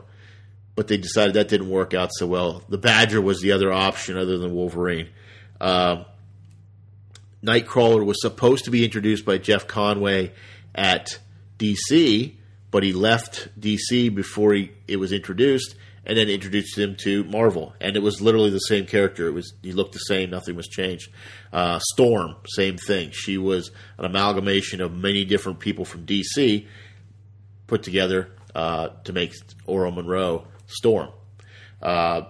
but 0.75 0.87
they 0.87 0.97
decided 0.97 1.33
that 1.35 1.47
didn't 1.47 1.69
work 1.69 1.93
out 1.95 2.11
so 2.13 2.27
well. 2.27 2.63
The 2.69 2.77
Badger 2.77 3.19
was 3.19 3.41
the 3.41 3.51
other 3.51 3.73
option 3.73 4.15
other 4.15 4.37
than 4.37 4.53
Wolverine. 4.53 5.09
Um, 5.59 6.05
Nightcrawler 7.43 8.05
was 8.05 8.21
supposed 8.21 8.65
to 8.65 8.71
be 8.71 8.85
introduced 8.85 9.25
by 9.25 9.37
Jeff 9.37 9.67
Conway 9.67 10.31
at 10.75 11.19
DC, 11.57 12.35
but 12.71 12.83
he 12.83 12.93
left 12.93 13.49
DC 13.59 14.13
before 14.13 14.53
he, 14.53 14.71
it 14.87 14.97
was 14.97 15.11
introduced, 15.11 15.75
and 16.05 16.17
then 16.17 16.27
introduced 16.27 16.77
him 16.77 16.95
to 17.03 17.23
Marvel, 17.23 17.73
and 17.79 17.95
it 17.95 18.01
was 18.01 18.21
literally 18.21 18.49
the 18.49 18.59
same 18.59 18.85
character. 18.85 19.27
It 19.27 19.33
was 19.33 19.53
he 19.61 19.71
looked 19.71 19.93
the 19.93 19.99
same, 19.99 20.29
nothing 20.29 20.55
was 20.55 20.67
changed. 20.67 21.09
Uh, 21.51 21.79
Storm, 21.79 22.35
same 22.47 22.77
thing. 22.77 23.11
She 23.11 23.37
was 23.37 23.71
an 23.97 24.05
amalgamation 24.05 24.81
of 24.81 24.93
many 24.93 25.23
different 25.23 25.59
people 25.59 25.85
from 25.85 26.05
DC 26.05 26.67
put 27.67 27.83
together 27.83 28.31
uh, 28.53 28.89
to 29.05 29.13
make 29.13 29.33
Ororo 29.67 29.95
Monroe 29.95 30.47
Storm. 30.67 31.09
Uh, 31.81 32.23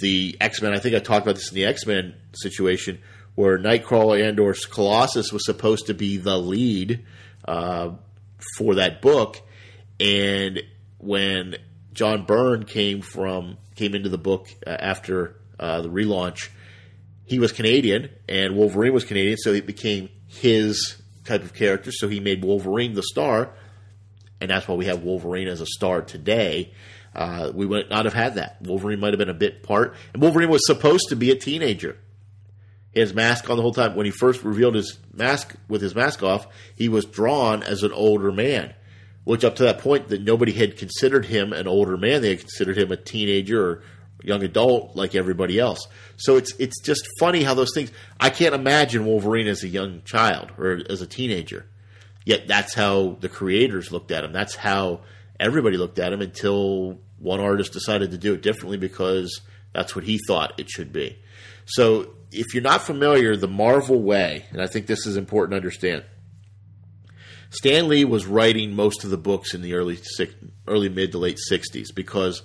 the 0.00 0.36
X 0.40 0.60
Men, 0.60 0.74
I 0.74 0.78
think 0.78 0.94
I 0.94 0.98
talked 0.98 1.24
about 1.24 1.36
this 1.36 1.50
in 1.50 1.54
the 1.54 1.64
X 1.64 1.86
Men 1.86 2.14
situation, 2.34 3.00
where 3.34 3.58
Nightcrawler 3.58 4.28
and 4.28 4.38
or 4.38 4.54
Colossus 4.70 5.32
was 5.32 5.44
supposed 5.46 5.86
to 5.86 5.94
be 5.94 6.16
the 6.18 6.36
lead 6.36 7.04
uh, 7.48 7.90
for 8.56 8.76
that 8.76 9.00
book, 9.00 9.40
and 9.98 10.62
when 10.98 11.56
John 11.92 12.26
Byrne 12.26 12.64
came 12.64 13.00
from 13.00 13.56
came 13.74 13.94
into 13.94 14.08
the 14.08 14.18
book 14.18 14.48
uh, 14.66 14.70
after 14.70 15.36
uh, 15.58 15.80
the 15.80 15.88
relaunch. 15.88 16.48
He 17.24 17.38
was 17.38 17.52
Canadian, 17.52 18.10
and 18.28 18.56
Wolverine 18.56 18.92
was 18.92 19.04
Canadian, 19.04 19.36
so 19.36 19.52
it 19.52 19.66
became 19.66 20.08
his 20.26 20.96
type 21.24 21.42
of 21.42 21.54
character. 21.54 21.92
So 21.92 22.08
he 22.08 22.20
made 22.20 22.44
Wolverine 22.44 22.94
the 22.94 23.02
star, 23.02 23.50
and 24.40 24.50
that's 24.50 24.66
why 24.66 24.74
we 24.74 24.86
have 24.86 25.02
Wolverine 25.02 25.48
as 25.48 25.60
a 25.60 25.66
star 25.66 26.02
today. 26.02 26.72
Uh, 27.14 27.50
we 27.54 27.66
would 27.66 27.90
not 27.90 28.04
have 28.04 28.14
had 28.14 28.34
that. 28.36 28.58
Wolverine 28.62 29.00
might 29.00 29.12
have 29.12 29.18
been 29.18 29.28
a 29.28 29.34
bit 29.34 29.62
part, 29.62 29.94
and 30.12 30.22
Wolverine 30.22 30.48
was 30.48 30.66
supposed 30.66 31.08
to 31.08 31.16
be 31.16 31.30
a 31.30 31.36
teenager. 31.36 31.98
His 33.00 33.14
mask 33.14 33.48
on 33.48 33.56
the 33.56 33.62
whole 33.62 33.74
time. 33.74 33.94
When 33.94 34.06
he 34.06 34.12
first 34.12 34.42
revealed 34.42 34.74
his 34.74 34.98
mask 35.12 35.54
with 35.68 35.80
his 35.80 35.94
mask 35.94 36.22
off, 36.22 36.46
he 36.74 36.88
was 36.88 37.04
drawn 37.04 37.62
as 37.62 37.82
an 37.82 37.92
older 37.92 38.32
man 38.32 38.74
which 39.28 39.44
up 39.44 39.56
to 39.56 39.64
that 39.64 39.76
point 39.76 40.08
that 40.08 40.22
nobody 40.22 40.52
had 40.52 40.78
considered 40.78 41.26
him 41.26 41.52
an 41.52 41.68
older 41.68 41.98
man. 41.98 42.22
They 42.22 42.30
had 42.30 42.38
considered 42.38 42.78
him 42.78 42.90
a 42.90 42.96
teenager 42.96 43.62
or 43.62 43.82
young 44.22 44.42
adult 44.42 44.96
like 44.96 45.14
everybody 45.14 45.58
else. 45.58 45.86
So 46.16 46.36
it's 46.36 46.54
it's 46.58 46.80
just 46.80 47.06
funny 47.20 47.42
how 47.42 47.52
those 47.52 47.74
things. 47.74 47.92
I 48.18 48.30
can't 48.30 48.54
imagine 48.54 49.04
Wolverine 49.04 49.46
as 49.46 49.62
a 49.62 49.68
young 49.68 50.00
child 50.04 50.52
or 50.56 50.80
as 50.88 51.02
a 51.02 51.06
teenager. 51.06 51.66
Yet 52.24 52.48
that's 52.48 52.72
how 52.72 53.18
the 53.20 53.28
creators 53.28 53.92
looked 53.92 54.12
at 54.12 54.24
him. 54.24 54.32
That's 54.32 54.54
how 54.54 55.00
everybody 55.38 55.76
looked 55.76 55.98
at 55.98 56.10
him 56.10 56.22
until 56.22 56.98
one 57.18 57.40
artist 57.40 57.74
decided 57.74 58.12
to 58.12 58.16
do 58.16 58.32
it 58.32 58.40
differently 58.40 58.78
because 58.78 59.42
that's 59.74 59.94
what 59.94 60.04
he 60.04 60.18
thought 60.26 60.58
it 60.58 60.70
should 60.70 60.90
be. 60.90 61.18
So 61.66 62.14
if 62.30 62.54
you're 62.54 62.62
not 62.62 62.82
familiar, 62.82 63.36
the 63.36 63.48
Marvel 63.48 64.02
way, 64.02 64.46
and 64.50 64.60
I 64.60 64.66
think 64.66 64.86
this 64.86 65.06
is 65.06 65.16
important 65.16 65.52
to 65.52 65.56
understand 65.56 66.04
Stan 67.50 67.88
Lee 67.88 68.04
was 68.04 68.26
writing 68.26 68.74
most 68.74 69.04
of 69.04 69.10
the 69.10 69.16
books 69.16 69.54
in 69.54 69.62
the 69.62 69.74
early 69.74 69.98
early 70.66 70.88
mid 70.88 71.12
to 71.12 71.18
late 71.18 71.38
'60s 71.50 71.94
because 71.94 72.42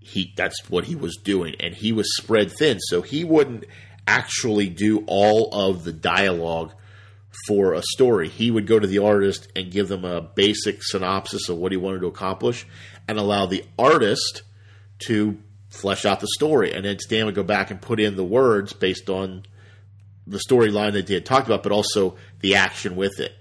he 0.00 0.32
that's 0.36 0.68
what 0.68 0.84
he 0.84 0.96
was 0.96 1.16
doing, 1.22 1.54
and 1.60 1.74
he 1.74 1.92
was 1.92 2.16
spread 2.16 2.50
thin, 2.50 2.80
so 2.80 3.02
he 3.02 3.22
wouldn't 3.24 3.64
actually 4.06 4.68
do 4.68 5.04
all 5.06 5.48
of 5.52 5.84
the 5.84 5.92
dialogue 5.92 6.72
for 7.46 7.72
a 7.72 7.82
story. 7.82 8.28
He 8.28 8.50
would 8.50 8.66
go 8.66 8.78
to 8.78 8.86
the 8.86 8.98
artist 8.98 9.48
and 9.54 9.70
give 9.70 9.88
them 9.88 10.04
a 10.04 10.20
basic 10.20 10.82
synopsis 10.82 11.48
of 11.48 11.56
what 11.56 11.72
he 11.72 11.78
wanted 11.78 12.00
to 12.00 12.08
accomplish, 12.08 12.66
and 13.06 13.18
allow 13.18 13.46
the 13.46 13.64
artist 13.78 14.42
to 15.06 15.38
flesh 15.72 16.04
out 16.04 16.20
the 16.20 16.28
story, 16.28 16.72
and 16.72 16.84
then 16.84 16.98
Stan 16.98 17.26
would 17.26 17.34
go 17.34 17.42
back 17.42 17.70
and 17.70 17.80
put 17.80 17.98
in 17.98 18.14
the 18.14 18.24
words 18.24 18.72
based 18.72 19.08
on 19.08 19.44
the 20.26 20.38
storyline 20.38 20.92
that 20.92 21.06
they 21.06 21.14
had 21.14 21.26
talked 21.26 21.46
about, 21.46 21.62
but 21.62 21.72
also 21.72 22.16
the 22.40 22.54
action 22.54 22.94
with 22.94 23.18
it. 23.18 23.32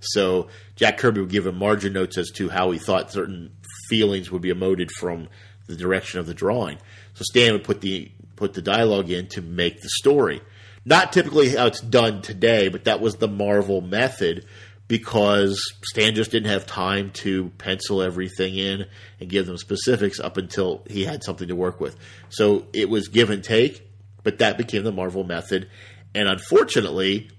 So 0.00 0.48
Jack 0.76 0.98
Kirby 0.98 1.20
would 1.20 1.30
give 1.30 1.46
him 1.46 1.58
margin 1.58 1.92
notes 1.92 2.16
as 2.16 2.30
to 2.36 2.48
how 2.48 2.70
he 2.70 2.78
thought 2.78 3.12
certain 3.12 3.52
feelings 3.88 4.30
would 4.30 4.40
be 4.40 4.52
emoted 4.52 4.90
from 4.90 5.28
the 5.66 5.76
direction 5.76 6.20
of 6.20 6.26
the 6.26 6.34
drawing. 6.34 6.78
So 7.14 7.24
Stan 7.24 7.52
would 7.52 7.64
put 7.64 7.80
the 7.80 8.10
put 8.36 8.54
the 8.54 8.62
dialogue 8.62 9.10
in 9.10 9.26
to 9.28 9.42
make 9.42 9.82
the 9.82 9.90
story. 9.90 10.40
Not 10.86 11.12
typically 11.12 11.50
how 11.50 11.66
it's 11.66 11.80
done 11.80 12.22
today, 12.22 12.68
but 12.68 12.84
that 12.84 13.00
was 13.00 13.16
the 13.16 13.28
Marvel 13.28 13.82
method 13.82 14.46
because 14.90 15.72
Stan 15.84 16.16
just 16.16 16.32
didn't 16.32 16.50
have 16.50 16.66
time 16.66 17.12
to 17.12 17.50
pencil 17.58 18.02
everything 18.02 18.56
in 18.56 18.86
and 19.20 19.30
give 19.30 19.46
them 19.46 19.56
specifics 19.56 20.18
up 20.18 20.36
until 20.36 20.82
he 20.90 21.04
had 21.04 21.22
something 21.22 21.46
to 21.46 21.54
work 21.54 21.80
with. 21.80 21.96
So 22.28 22.66
it 22.72 22.90
was 22.90 23.06
give 23.06 23.30
and 23.30 23.44
take, 23.44 23.88
but 24.24 24.38
that 24.38 24.58
became 24.58 24.82
the 24.82 24.90
Marvel 24.90 25.22
method. 25.22 25.70
And 26.12 26.28
unfortunately, 26.28 27.30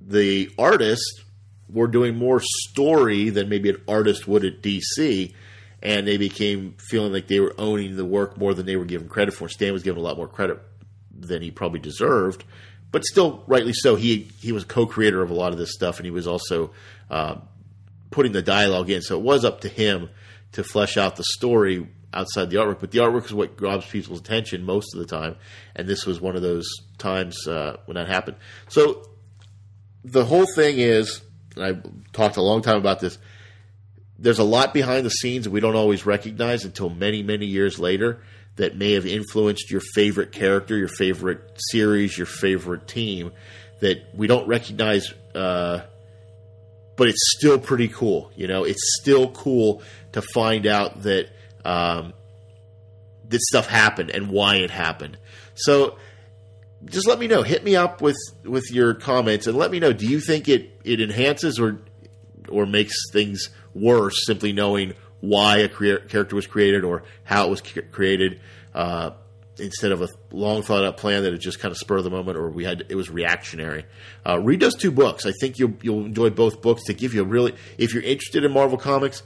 the 0.00 0.50
artists 0.58 1.22
were 1.68 1.86
doing 1.86 2.16
more 2.16 2.40
story 2.40 3.28
than 3.28 3.50
maybe 3.50 3.68
an 3.68 3.82
artist 3.86 4.26
would 4.26 4.46
at 4.46 4.62
DC, 4.62 5.34
and 5.82 6.08
they 6.08 6.16
became 6.16 6.76
feeling 6.78 7.12
like 7.12 7.26
they 7.26 7.40
were 7.40 7.54
owning 7.58 7.96
the 7.96 8.06
work 8.06 8.38
more 8.38 8.54
than 8.54 8.64
they 8.64 8.76
were 8.76 8.86
given 8.86 9.06
credit 9.06 9.34
for. 9.34 9.50
Stan 9.50 9.74
was 9.74 9.82
given 9.82 10.00
a 10.00 10.02
lot 10.02 10.16
more 10.16 10.28
credit 10.28 10.62
than 11.14 11.42
he 11.42 11.50
probably 11.50 11.80
deserved, 11.80 12.44
but 12.96 13.04
still, 13.04 13.44
rightly 13.46 13.74
so. 13.74 13.94
He 13.94 14.30
he 14.40 14.52
was 14.52 14.64
co-creator 14.64 15.22
of 15.22 15.28
a 15.28 15.34
lot 15.34 15.52
of 15.52 15.58
this 15.58 15.74
stuff, 15.74 15.98
and 15.98 16.06
he 16.06 16.10
was 16.10 16.26
also 16.26 16.70
uh, 17.10 17.34
putting 18.10 18.32
the 18.32 18.40
dialogue 18.40 18.88
in. 18.88 19.02
So 19.02 19.18
it 19.18 19.22
was 19.22 19.44
up 19.44 19.60
to 19.60 19.68
him 19.68 20.08
to 20.52 20.64
flesh 20.64 20.96
out 20.96 21.16
the 21.16 21.24
story 21.24 21.86
outside 22.14 22.48
the 22.48 22.56
artwork. 22.56 22.80
But 22.80 22.92
the 22.92 23.00
artwork 23.00 23.26
is 23.26 23.34
what 23.34 23.54
grabs 23.54 23.84
people's 23.84 24.20
attention 24.20 24.64
most 24.64 24.94
of 24.94 25.00
the 25.00 25.04
time, 25.04 25.36
and 25.74 25.86
this 25.86 26.06
was 26.06 26.22
one 26.22 26.36
of 26.36 26.40
those 26.40 26.66
times 26.96 27.46
uh, 27.46 27.76
when 27.84 27.96
that 27.96 28.08
happened. 28.08 28.38
So 28.68 29.06
the 30.02 30.24
whole 30.24 30.46
thing 30.54 30.78
is 30.78 31.20
I 31.60 31.76
talked 32.14 32.38
a 32.38 32.42
long 32.42 32.62
time 32.62 32.78
about 32.78 33.00
this. 33.00 33.18
There's 34.18 34.38
a 34.38 34.44
lot 34.44 34.72
behind 34.72 35.04
the 35.04 35.10
scenes 35.10 35.44
that 35.44 35.50
we 35.50 35.60
don't 35.60 35.76
always 35.76 36.06
recognize 36.06 36.64
until 36.64 36.88
many, 36.88 37.22
many 37.22 37.44
years 37.44 37.78
later 37.78 38.22
that 38.56 38.76
may 38.76 38.92
have 38.92 39.06
influenced 39.06 39.70
your 39.70 39.82
favorite 39.94 40.32
character, 40.32 40.76
your 40.76 40.88
favorite 40.88 41.60
series, 41.70 42.16
your 42.16 42.26
favorite 42.26 42.88
team 42.88 43.32
that 43.80 44.02
we 44.14 44.26
don't 44.26 44.48
recognize. 44.48 45.12
Uh, 45.34 45.80
but 46.96 47.08
it's 47.08 47.34
still 47.36 47.58
pretty 47.58 47.88
cool. 47.88 48.30
You 48.34 48.46
know, 48.46 48.64
it's 48.64 48.96
still 49.00 49.30
cool 49.30 49.82
to 50.12 50.22
find 50.22 50.66
out 50.66 51.02
that 51.02 51.28
um, 51.64 52.14
this 53.28 53.42
stuff 53.48 53.66
happened 53.66 54.10
and 54.10 54.30
why 54.30 54.56
it 54.56 54.70
happened. 54.70 55.18
So 55.54 55.98
just 56.84 57.06
let 57.06 57.18
me 57.18 57.26
know. 57.26 57.42
Hit 57.42 57.64
me 57.64 57.76
up 57.76 58.00
with 58.00 58.16
with 58.44 58.70
your 58.70 58.94
comments 58.94 59.46
and 59.46 59.56
let 59.56 59.70
me 59.70 59.78
know. 59.78 59.92
Do 59.92 60.06
you 60.06 60.20
think 60.20 60.48
it 60.48 60.80
it 60.84 61.00
enhances 61.00 61.58
or 61.58 61.78
or 62.48 62.64
makes 62.64 62.94
things 63.12 63.48
worse 63.74 64.24
simply 64.24 64.52
knowing 64.52 64.94
why 65.20 65.58
a 65.58 65.68
crea- 65.68 66.00
character 66.08 66.36
was 66.36 66.46
created 66.46 66.84
or 66.84 67.02
how 67.24 67.46
it 67.46 67.50
was 67.50 67.62
created 67.90 68.40
uh, 68.74 69.10
instead 69.58 69.92
of 69.92 70.02
a 70.02 70.08
long 70.30 70.62
thought 70.62 70.84
out 70.84 70.96
plan 70.96 71.22
that 71.22 71.32
it 71.32 71.38
just 71.38 71.58
kind 71.58 71.72
of 71.72 71.78
spur 71.78 71.96
of 71.96 72.04
the 72.04 72.10
moment 72.10 72.36
or 72.36 72.50
we 72.50 72.64
had 72.64 72.84
it 72.88 72.94
was 72.94 73.10
reactionary. 73.10 73.84
Uh, 74.26 74.38
read 74.38 74.60
those 74.60 74.76
two 74.76 74.90
books. 74.90 75.26
I 75.26 75.32
think 75.40 75.58
you'll 75.58 75.74
you'll 75.82 76.04
enjoy 76.04 76.30
both 76.30 76.60
books 76.60 76.84
to 76.84 76.94
give 76.94 77.14
you 77.14 77.22
a 77.22 77.24
really 77.24 77.54
if 77.78 77.94
you're 77.94 78.02
interested 78.02 78.44
in 78.44 78.52
Marvel 78.52 78.78
comics 78.78 79.22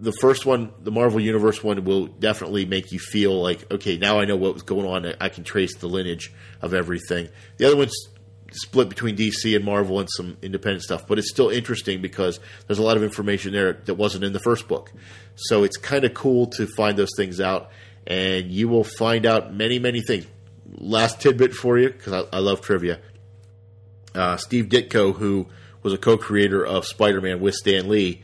the 0.00 0.12
first 0.12 0.44
one, 0.44 0.72
the 0.80 0.90
Marvel 0.90 1.20
Universe 1.20 1.62
one, 1.62 1.84
will 1.84 2.06
definitely 2.06 2.66
make 2.66 2.92
you 2.92 2.98
feel 2.98 3.40
like, 3.40 3.70
okay, 3.72 3.96
now 3.96 4.18
I 4.18 4.24
know 4.24 4.36
what 4.36 4.52
was 4.52 4.62
going 4.62 4.86
on. 4.86 5.14
I 5.20 5.28
can 5.28 5.44
trace 5.44 5.76
the 5.76 5.86
lineage 5.86 6.32
of 6.60 6.74
everything. 6.74 7.28
The 7.58 7.66
other 7.66 7.76
one's 7.76 7.94
split 8.54 8.88
between 8.88 9.16
DC 9.16 9.54
and 9.54 9.64
Marvel 9.64 10.00
and 10.00 10.08
some 10.16 10.36
independent 10.42 10.82
stuff, 10.82 11.06
but 11.06 11.18
it's 11.18 11.30
still 11.30 11.50
interesting 11.50 12.00
because 12.00 12.40
there's 12.66 12.78
a 12.78 12.82
lot 12.82 12.96
of 12.96 13.02
information 13.02 13.52
there 13.52 13.74
that 13.84 13.94
wasn't 13.94 14.24
in 14.24 14.32
the 14.32 14.40
first 14.40 14.68
book. 14.68 14.92
So 15.34 15.64
it's 15.64 15.76
kind 15.76 16.04
of 16.04 16.14
cool 16.14 16.46
to 16.48 16.66
find 16.76 16.96
those 16.96 17.10
things 17.16 17.40
out, 17.40 17.70
and 18.06 18.50
you 18.50 18.68
will 18.68 18.84
find 18.84 19.26
out 19.26 19.54
many, 19.54 19.78
many 19.78 20.02
things. 20.02 20.26
Last 20.76 21.20
tidbit 21.20 21.52
for 21.52 21.78
you, 21.78 21.90
because 21.90 22.12
I, 22.12 22.36
I, 22.36 22.40
love 22.40 22.60
trivia. 22.60 23.00
Uh, 24.14 24.36
Steve 24.36 24.66
Ditko, 24.66 25.14
who 25.14 25.46
was 25.82 25.92
a 25.92 25.98
co-creator 25.98 26.64
of 26.64 26.84
Spider-Man 26.84 27.40
with 27.40 27.54
Stan 27.54 27.88
Lee, 27.88 28.22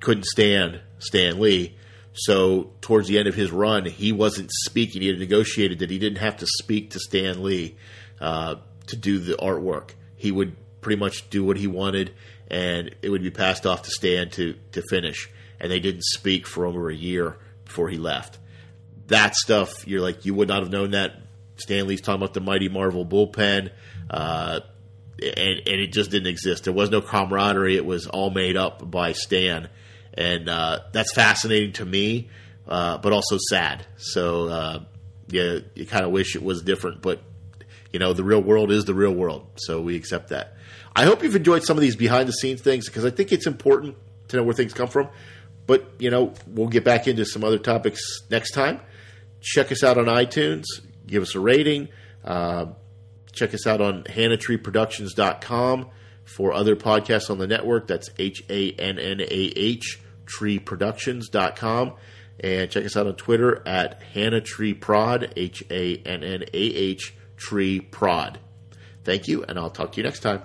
couldn't 0.00 0.24
stand 0.24 0.80
Stan 0.98 1.40
Lee. 1.40 1.76
So 2.12 2.72
towards 2.80 3.08
the 3.08 3.18
end 3.18 3.28
of 3.28 3.34
his 3.34 3.52
run, 3.52 3.84
he 3.84 4.12
wasn't 4.12 4.50
speaking. 4.64 5.02
He 5.02 5.08
had 5.08 5.18
negotiated 5.18 5.78
that 5.78 5.90
he 5.90 5.98
didn't 5.98 6.18
have 6.18 6.38
to 6.38 6.46
speak 6.46 6.90
to 6.90 6.98
Stan 6.98 7.42
Lee 7.42 7.76
uh, 8.20 8.56
to 8.90 8.96
do 8.96 9.18
the 9.18 9.34
artwork. 9.34 9.90
He 10.16 10.30
would 10.30 10.56
pretty 10.80 10.98
much 10.98 11.28
do 11.30 11.44
what 11.44 11.56
he 11.56 11.66
wanted, 11.66 12.12
and 12.48 12.94
it 13.02 13.10
would 13.10 13.22
be 13.22 13.30
passed 13.30 13.66
off 13.66 13.82
to 13.82 13.90
Stan 13.90 14.30
to 14.30 14.54
to 14.72 14.82
finish. 14.90 15.30
And 15.60 15.70
they 15.70 15.80
didn't 15.80 16.04
speak 16.04 16.46
for 16.46 16.64
over 16.64 16.88
a 16.88 16.94
year 16.94 17.36
before 17.64 17.88
he 17.88 17.98
left. 17.98 18.38
That 19.08 19.34
stuff, 19.34 19.86
you're 19.86 20.00
like, 20.00 20.24
you 20.24 20.34
would 20.34 20.48
not 20.48 20.62
have 20.62 20.72
known 20.72 20.92
that. 20.92 21.16
Stan 21.56 21.86
Lee's 21.86 22.00
talking 22.00 22.22
about 22.22 22.32
the 22.32 22.40
mighty 22.40 22.70
Marvel 22.70 23.04
bullpen. 23.04 23.70
Uh, 24.08 24.60
and, 25.22 25.60
and, 25.66 25.80
it 25.80 25.92
just 25.92 26.10
didn't 26.10 26.28
exist. 26.28 26.64
There 26.64 26.72
was 26.72 26.88
no 26.88 27.02
camaraderie. 27.02 27.76
It 27.76 27.84
was 27.84 28.06
all 28.06 28.30
made 28.30 28.56
up 28.56 28.90
by 28.90 29.12
Stan 29.12 29.68
and 30.14 30.48
uh, 30.48 30.80
that's 30.92 31.12
fascinating 31.14 31.72
to 31.74 31.84
me, 31.84 32.28
uh, 32.68 32.98
but 32.98 33.12
also 33.12 33.38
sad. 33.48 33.86
So 33.96 34.48
uh, 34.48 34.80
yeah, 35.28 35.58
you 35.74 35.86
kind 35.86 36.04
of 36.04 36.10
wish 36.10 36.36
it 36.36 36.42
was 36.42 36.62
different, 36.62 37.02
but 37.02 37.22
you 37.92 37.98
know, 37.98 38.12
the 38.12 38.24
real 38.24 38.42
world 38.42 38.70
is 38.70 38.84
the 38.84 38.94
real 38.94 39.12
world. 39.12 39.46
So 39.56 39.80
we 39.80 39.96
accept 39.96 40.28
that. 40.28 40.54
I 40.94 41.04
hope 41.04 41.22
you've 41.22 41.36
enjoyed 41.36 41.64
some 41.64 41.76
of 41.76 41.80
these 41.80 41.96
behind 41.96 42.28
the 42.28 42.32
scenes 42.32 42.60
things 42.60 42.86
because 42.86 43.04
I 43.04 43.10
think 43.10 43.32
it's 43.32 43.46
important 43.46 43.96
to 44.28 44.36
know 44.36 44.42
where 44.42 44.54
things 44.54 44.74
come 44.74 44.88
from. 44.88 45.08
But, 45.66 45.88
you 45.98 46.10
know, 46.10 46.34
we'll 46.46 46.68
get 46.68 46.84
back 46.84 47.06
into 47.06 47.24
some 47.24 47.44
other 47.44 47.58
topics 47.58 48.00
next 48.28 48.52
time. 48.52 48.80
Check 49.40 49.70
us 49.70 49.84
out 49.84 49.98
on 49.98 50.06
iTunes. 50.06 50.64
Give 51.06 51.22
us 51.22 51.34
a 51.34 51.40
rating. 51.40 51.88
Uh, 52.24 52.66
check 53.32 53.54
us 53.54 53.66
out 53.66 53.80
on 53.80 54.02
hannahtreeproductions.com 54.04 55.90
for 56.24 56.52
other 56.52 56.76
podcasts 56.76 57.30
on 57.30 57.38
the 57.38 57.46
network. 57.46 57.86
That's 57.86 58.10
H 58.18 58.42
A 58.48 58.72
N 58.72 58.98
N 58.98 59.20
A 59.20 59.24
H 59.24 60.00
treeproductions.com. 60.26 61.94
And 62.42 62.70
check 62.70 62.84
us 62.84 62.96
out 62.96 63.06
on 63.06 63.16
Twitter 63.16 63.62
at 63.66 64.02
Hannah 64.02 64.42
H 65.36 65.64
A 65.70 65.96
N 65.96 66.24
N 66.24 66.42
A 66.42 66.56
H 66.56 67.14
Tree 67.40 67.80
Prod. 67.80 68.38
Thank 69.02 69.26
you, 69.26 69.42
and 69.44 69.58
I'll 69.58 69.70
talk 69.70 69.92
to 69.92 69.96
you 69.96 70.04
next 70.04 70.20
time. 70.20 70.42